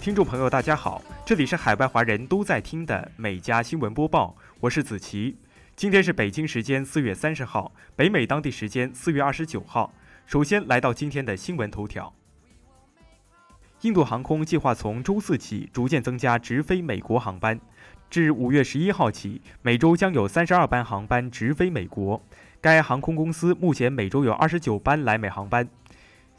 [0.00, 5.36] 听众朋友，大家好，这里是海外华人都在听的美加新闻播报，我是子琪。
[5.76, 9.92] 今天是北京时间四月三十号，北美当地时间四月二十九号。
[10.24, 12.14] 首先来到今天的新闻头条。
[13.82, 17.60] 印度航空计划从周四起逐渐增加直飞美国航班，
[18.08, 22.22] 至五月十一号起，每周将有三十二班航班直飞美国。
[22.62, 25.68] 该航空公司目前每周有二十九班来美航班。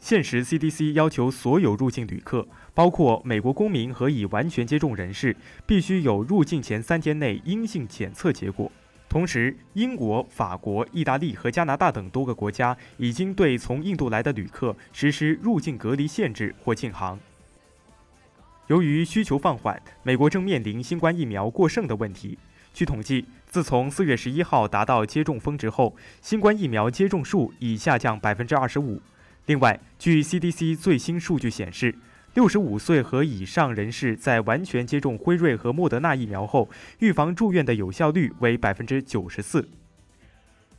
[0.02, 8.70] 现时，CDC 要求所有入境旅客，包括美国公民和已完全接种人士，必须有入境前三天内阴性检测结果。
[9.08, 17.16] 同时，英国、法国、意大利和加拿大等多个国家已经对从印度来的旅客实施入境隔离限制或禁航。
[18.66, 22.36] 由于需求放缓，美国正面临新冠疫苗过剩的问题。
[22.74, 29.00] 据统计，自从四月十一号达到接种峰值后，新冠疫苗接种数已下降百分之二十五。
[29.46, 31.96] 另外，据 CDC 最新数据显示，
[32.34, 39.68] 六十五岁和以上人士在完全接种辉瑞和莫德纳疫苗后，预防住院的有效率为百分之九十四。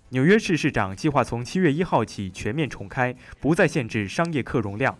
[0.10, 4.98] 纽约市市长计划从七月一号起全面重开，不再限制商业客容量。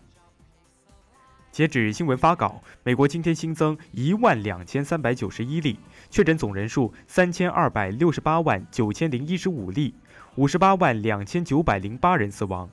[1.50, 5.78] 截止新闻发稿，美国今天新增一万两千三百九十一例
[6.10, 9.94] 确诊，总人数三千二百六十八万九千零一十五例，
[10.34, 12.68] 五十八万两千九百零八人死亡。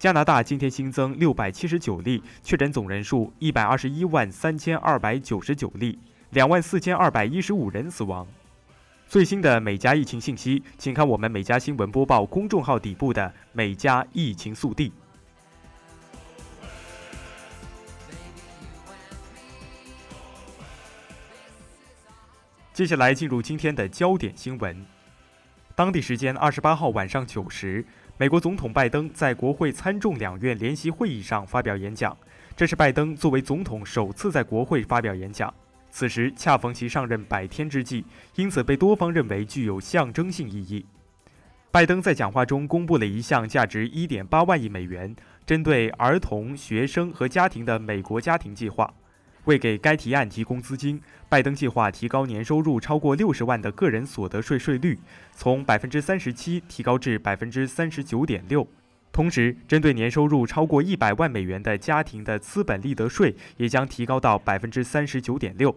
[0.00, 5.98] 加拿大今天新增六百七十九例确诊，总人数一百二十一万三千二百九十九例，
[6.30, 8.26] 两万四千二百一十五人死亡。
[9.06, 14.90] 最新的美加疫情信息，请看我们美加新闻播报公众号底部的美加疫情速递。
[22.72, 24.86] 接下来进入今天的焦点新闻。
[25.74, 27.84] 当地时间二十八号晚上九时，
[28.20, 32.14] 美国总统拜登在国会参众两院联席会议上发表演讲，
[32.54, 35.50] 这是拜登作为总统首次在国会发表演讲。
[35.90, 38.04] 此时恰逢其上任百天之际，
[38.34, 40.84] 因此被多方认为具有象征性意义。
[41.70, 45.16] 拜登在讲话中公布了一项价值一点八万亿美元，
[45.46, 48.92] 针对儿童、学生和家庭的美国家庭计划。
[49.44, 54.98] 为给该提案提供资金，拜登计划提高年收入超过六十万的个人所得税税率，
[55.32, 58.66] 从百分之三十七提高至百分之三十九点六。
[59.12, 65.76] 同时，针对年收入超过一百万美元的家庭的资本利得税也将提高到百分之三十九点六。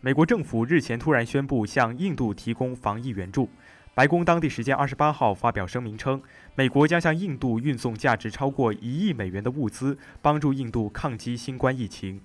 [0.00, 3.48] 美国政府日前突然宣布向印度提供防疫援助。
[3.94, 6.20] 白宫当地时间二十八号发表声明称，
[6.56, 12.20] 美国将向印度运送价值超过一亿美元的物资，帮助印度抗击新冠疫情。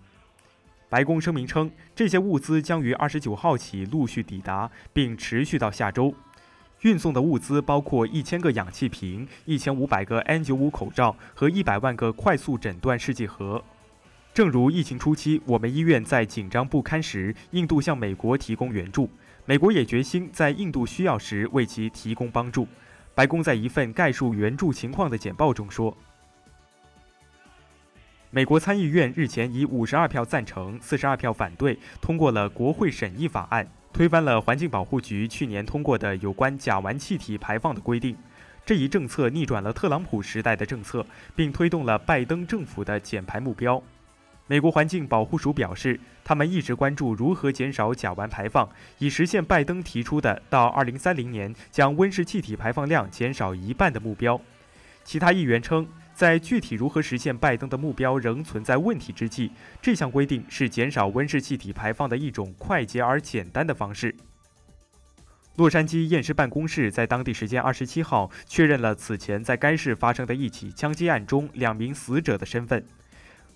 [0.89, 6.15] 白宫声明称，这些物资将于二十九号起陆续抵达，并持续到下周。
[6.81, 13.63] 运送的物资包括一千个氧气瓶、一千五百个 N95 口罩和一百万个快速诊断试剂盒。
[14.33, 19.07] 正如疫情初期我们医院在紧张不堪时，印度向美国提供援助。
[19.49, 22.67] 美国也决心在印度需要时为其提供帮助。
[23.15, 25.97] 白宫在一份概述援助情况的简报中说
[28.29, 38.15] ：“美国参议院日前以五十二票赞成、四十二票反对通过了国会审议法案，推翻了环境保护局去年通过的有关甲烷气体排放的规定。
[38.63, 41.03] 这一政策逆转了特朗普时代的政策，
[41.35, 43.81] 并推动了拜登政府的减排目标。”
[44.45, 45.99] 美国环境保护署表示，
[46.29, 48.69] 他们一直关注如何减少甲烷排放，
[48.99, 54.39] 以实现拜登提出的到2030年将温室气体排放量减少一半的目标。
[55.03, 59.49] 其他议员称，在具体如何实现拜登的目标仍存在问题之际，
[59.81, 64.15] 这项规定是减少温室气体排放的一种快捷而简单的方式。
[65.55, 72.85] 洛杉矶验尸办公室在当地时间27号确认了此前在该市发生的一起枪击案中两名死者的身份。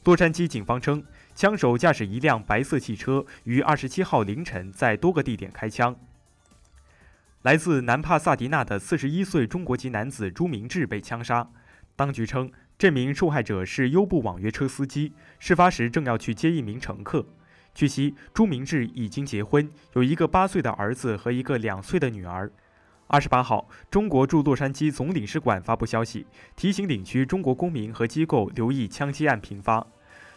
[0.06, 1.02] 洛杉矶警方称，
[1.36, 5.96] 枪手驾驶一辆白色汽车，于二十七号凌晨在多个地点开枪。
[7.42, 11.50] 来自南帕萨迪纳的四十一岁中国籍男子朱明志被枪杀。
[11.96, 17.26] 当局称，这名受害者是优步网约车司机，事发时正要去接一名乘客。
[17.74, 22.52] 据悉，朱明志已经结婚，有一个八岁的儿子和一个两岁的女儿。
[23.08, 26.26] 二十八号，中国驻洛杉矶总领事馆发布消息，
[26.56, 29.86] 提醒领区中国公民和机构留意枪击案频发。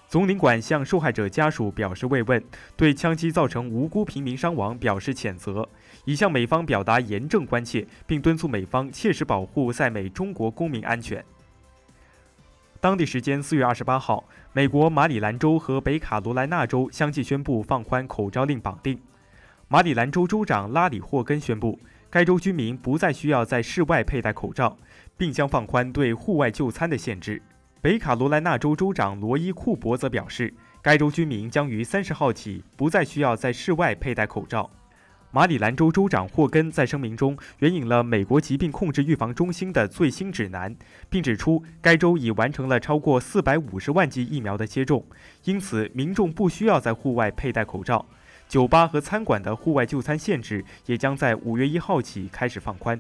[0.08, 2.43] 总领馆向受害者家属表示慰问，
[2.76, 5.69] 对枪击造成无辜平民伤亡表示谴责，
[6.05, 11.25] 已向美方表达严正关切，并敦促美方切实保护在美中国公民安全。
[12.81, 14.23] 当地时间四月二十八号，
[14.53, 19.00] 美国马里兰州和北卡罗来纳州相继宣布放宽口罩令绑定。
[19.67, 24.79] 马里兰州州长拉里霍根宣布，该州居民不再需要在室外佩戴口罩，
[25.17, 27.43] 并将放宽对户外就餐的限制。
[27.82, 30.52] 北卡罗来纳州州长罗伊·库珀则表示，
[30.82, 34.70] 该州居民将于三十号起不再需要在室外佩戴口罩。
[35.31, 40.75] 马里兰州州长霍根在声明中援引了美国疾病控制预防中心的最新指南，
[41.11, 45.05] 并指出该州已完成了超过四百五十万剂疫苗的接种，
[45.44, 48.06] 因此民众不需要在户外佩戴口罩。
[48.49, 52.99] 酒吧和餐馆的户外就餐限制也将在五月一号起开始放宽。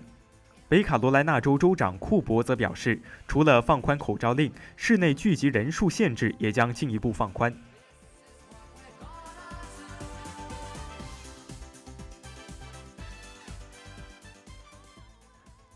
[0.68, 7.54] 北卡罗来纳州州长库珀则表示，除了放宽口罩令，室内聚集人数限制也将进一步放宽。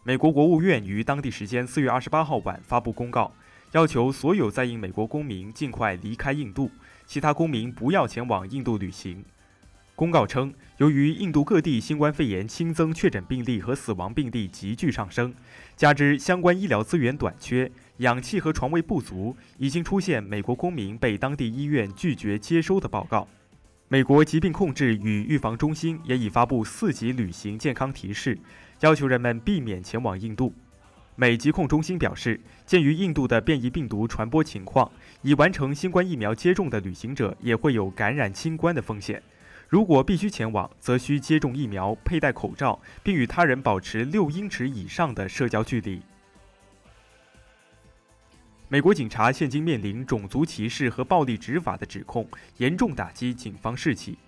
[0.03, 3.33] 美国国务院于当地时间四月二十八号晚发布公告，
[3.71, 6.69] 要求所有在印美国公民尽快离开印度，
[7.07, 9.25] 其他公民不要前往印度旅行。
[10.01, 15.35] 公告称，由于印度各地新冠肺炎新增确诊病例和死亡病例急剧上升，
[15.77, 23.29] 加之相关医疗资源短缺、氧气和床位不足，已经出现美国公民被当地医院拒绝接收的报告。
[23.89, 28.39] 美国疾病控制与预防中心也已发布四级旅行健康提示，
[28.81, 30.55] 要求人们避免前往印度。
[31.15, 39.23] 美疾控中心表示，鉴于印度的变异病毒传播情况，已完成新冠疫苗接种的旅行者也会有感染新冠的风险。
[39.71, 46.03] 如果必须前往，则需接种疫苗、佩戴口罩，并与他人保持六英尺以上的社交距离。
[48.67, 54.19] 美国警察现今面临种族歧视和暴力执法的指控，严重打击警方士气。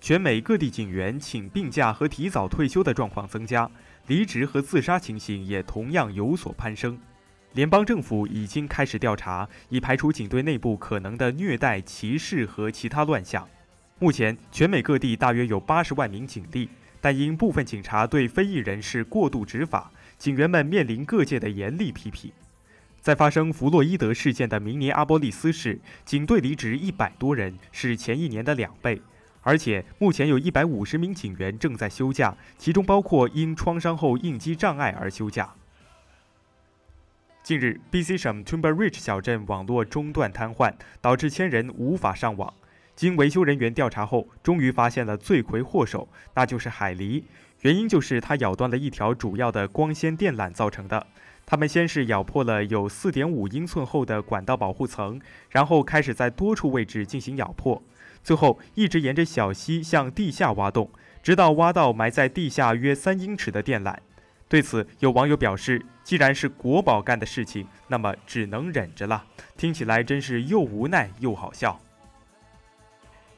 [0.00, 3.70] 全美各地警员请病假和提早退休的状况增加，
[4.08, 6.98] 离职和自杀情形也同样有所攀升。
[7.52, 13.48] 联邦政府已经开始调查，以排除警队内部可能的虐待、歧视和其他乱象。
[14.00, 16.68] 目前，全美各地大约有八十万名警力，
[17.00, 22.30] 但因部分警察对非裔人士过度执法，警员们面临各界的严厉批评。
[23.00, 29.02] 在发生弗洛伊德事件的明尼阿波利斯市，警队离职一百多人，是前一年的两倍。
[29.42, 35.54] 而且，目前有一百五十名警员正在休假，其中包括因创伤后应激障碍而休假。
[37.42, 42.52] 近日，BC 省 Tumber Ridge 小镇网络中断瘫痪，导致千人无法上网。
[42.98, 47.22] 经维修人员调查后，终于发现了罪魁祸首，那就是海狸。
[47.60, 51.06] 原因就是它咬断了一条主要的光纤电缆造成的。
[51.46, 57.80] 它们先是咬破了有4.5英寸厚的管道保护层，然后开始在多处位置进行咬破，
[58.24, 60.90] 最后一直沿着小溪向地下挖洞，
[61.22, 63.96] 直到挖到埋在地下约三英尺的电缆。
[64.48, 69.24] 对此，有网友表示：“既然是国宝干的事情，那么只能忍着了。”
[69.56, 71.78] 听起来真是又无奈又好笑。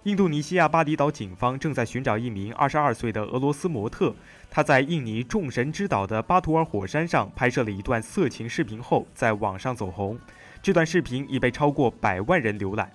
[0.04, 4.14] 印度尼西亚巴厘岛警方正在寻找一名22岁的俄罗斯模特。
[4.48, 10.18] 他在印尼众神之岛的巴图尔火山上拍摄了一段色情视频后，在网上走红。
[10.62, 12.90] 这段视频已被超过百万人浏览。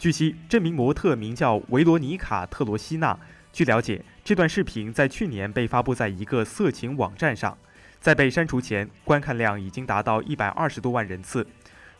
[0.00, 3.16] 据悉，这名模特名叫维罗妮卡·特罗西娜。
[3.52, 7.56] 据了解，这段视频在去年被发布在一个色情网站上，
[8.00, 11.46] 在被删除前，观看量已经达到一百二十多万人次。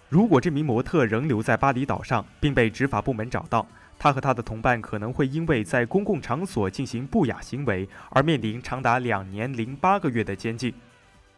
[0.08, 3.66] 如果这名模特仍留在巴厘岛上，并被执法部门找到，
[3.98, 10.72] 他和他的同伴可能会因为在公共场所进行不雅行为而面临长达两年零八个月的监禁。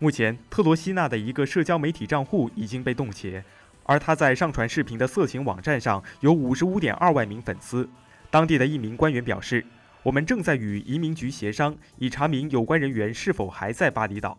[0.01, 3.45] 目前，特罗西娜的一个社交媒体账户已经被冻结，
[3.85, 7.89] 而他在上传视频的色情网站上有五十五点二万名粉丝。
[8.29, 9.65] 当地的一名官员表示
[10.03, 14.37] ：“我们正在与移民局协商，以查明有关人员是否还在巴厘岛。”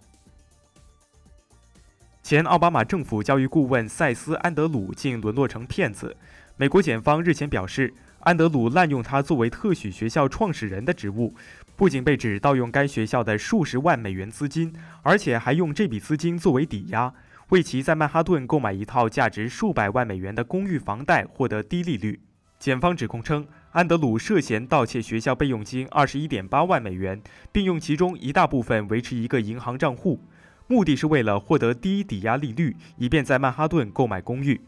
[2.21, 6.15] 前奥巴马政府教育顾问塞斯·安德鲁竟沦落成骗子。
[6.57, 7.93] 美国检方日前表示。
[8.21, 11.33] 安德鲁滥用他作为特许学校创始人的职务，
[11.77, 14.73] 不仅被指盗用该学校的数十万美元资金，
[15.03, 17.13] 而且还用这笔资金作为抵押，
[17.49, 22.19] 为其在曼哈顿购买一套价值数百万美元的公寓房贷获得低利率。
[22.59, 27.21] 检方指控称，安德鲁涉嫌盗窃学校备用金二十一点八万美元，
[27.53, 30.19] 并用其中一大部分维持一个银行账户，
[30.67, 34.59] 目的是为了获得低抵押利率，以便在曼哈顿购买公寓。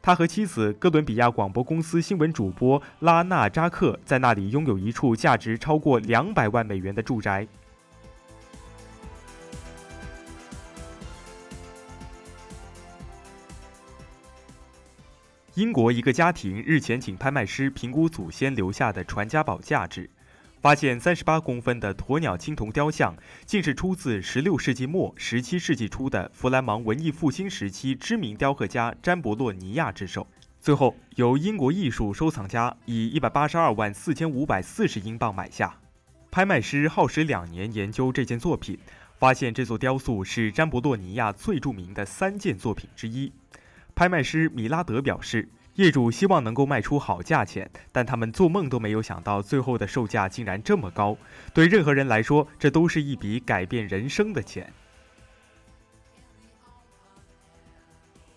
[0.00, 7.46] 他和妻子哥伦比亚广播公司新闻主播拉纳扎克在那里拥有一处价值超过两百万美元的住宅。
[15.54, 20.08] 英国一个家庭日前请拍卖师评估祖先留下的传家宝价值。
[20.60, 23.14] 发现三十八公分的鸵鸟青铜雕像，
[23.46, 30.26] 竟是出自十六世纪末、十七世纪初的弗兰芒文艺复兴时期知名雕刻家詹伯洛尼亚之手。
[30.60, 35.78] 最后，由英国艺术收藏家以一百八十二万四千五百四十英镑买下。
[36.30, 38.76] 拍卖师耗时两年研究这件作品，
[39.16, 43.32] 发现这座雕塑是詹伯洛尼亚最著名的三件作品之一。
[43.94, 51.16] 拍卖师米拉德表示，业主希望能够卖出好价钱，但他们做梦都没有想到最后的售价竟然这么高。
[51.54, 54.72] 对任何人来说，这都是一笔改变人生的钱。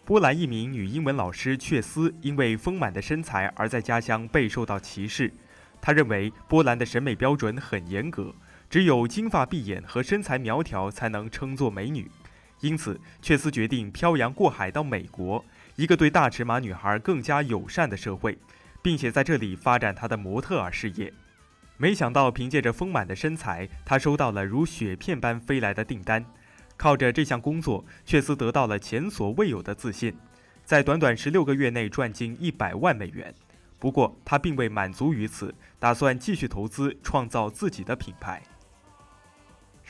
[0.06, 5.34] 波兰一名女英文老师却斯因为丰满的身材而在家乡备受到歧视。
[5.82, 8.36] 她认为波兰的审美标准很严格，
[8.70, 12.12] 只有金发碧眼和身材苗条才能称作美女。
[12.60, 15.44] 因此，却斯决定漂洋过海到美国，
[15.82, 18.38] 一个对大尺码女孩更加友善的社会，
[18.84, 21.12] 并且在这里发展她的模特儿事业。
[21.76, 26.24] 没想到，凭借着丰满的身材，她收到了如雪片般飞来的订单。
[26.78, 30.16] 靠着这项工作，却斯得到了前所未有的自信，
[30.64, 33.34] 在短短十六个月内赚进一百万美元。
[33.80, 38.44] 不过，他并未满足于此，打算继续投资，创造自己的品牌。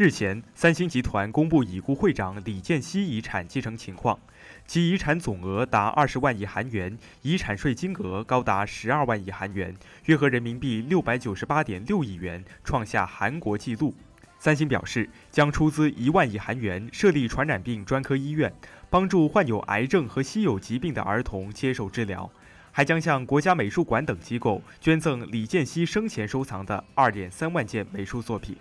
[0.01, 4.19] 日前，三星集团公布已故会长李健熙遗产继承情况，
[4.65, 13.93] 其遗产总额达二十万亿韩元，遗产税金额高达十二万亿韩元，约合人民币六百九十八点六亿元，创下韩国纪录。
[14.39, 18.51] 三星表示，将出资一万亿韩元设立传染病专科医院，
[18.89, 22.27] 帮助患有癌症和稀有疾病的儿童接受治疗，
[22.71, 28.57] 还将向国家美术馆等机构捐赠李健熙生前收藏的二点三万件美术作品。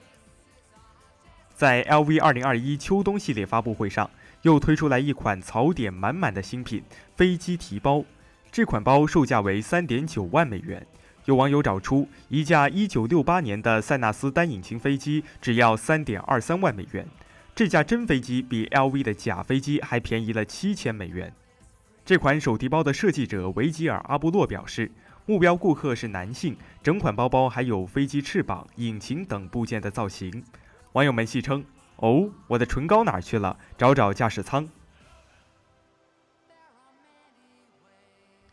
[1.60, 4.08] 在 LV 二零二一秋冬系列发布会上，
[4.40, 6.82] 又推出来一款槽点满满的新品——
[7.14, 8.02] 飞机提包。
[8.50, 10.86] 这款包售价为三点九万美元。
[11.26, 17.06] 有网友找出一架1968年的塞纳斯单引擎飞机只要3.23万美元，
[17.54, 21.30] 这架真飞机比 LV 的假飞机还便宜了7000美元。
[22.06, 24.90] 这款手提包的设计者维吉尔·阿布洛表示，
[25.26, 30.42] 目标顾客是男性，整款包包还有飞机翅膀、引擎等部件的造型。
[30.92, 31.64] 网友们戏称
[31.96, 33.56] ：“哦，我的唇膏哪去了？
[33.78, 34.68] 找找驾驶舱。”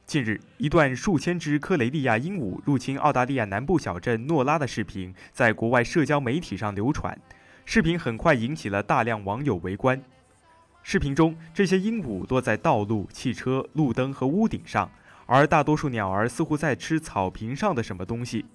[0.06, 7.20] 近日，一段数千只科雷利亚鹦鹉入侵澳大利亚南部小镇诺拉的视频在国外社交媒体上流传。
[7.66, 10.02] 视频很快引起了大量网友围观。
[10.84, 14.90] 视频中，这些鹦鹉落在道路、汽车、路灯和屋顶上，
[15.26, 18.46] 而大多数鸟儿似乎在吃草坪上的什么东西。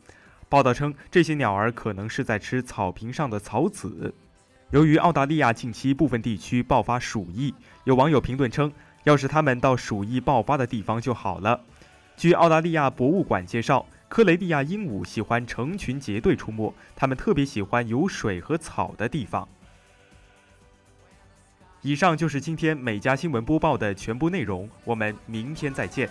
[0.52, 4.12] 报道称，这些鸟儿可能是在吃草坪上的草籽。
[4.68, 7.54] 由于澳大利亚近期部分地区爆发鼠疫，
[7.84, 8.70] 有网友评论称。
[9.04, 11.58] 要是他们到鼠疫爆发的地方就好了。
[12.18, 19.48] 据澳大利亚博物馆介绍，科雷利亚鹦鹉喜欢成群结队出没，它们特别喜欢有水和草的地方。
[21.80, 26.10] 以上就是今天每家新闻播报的全部内容，我们明天再见。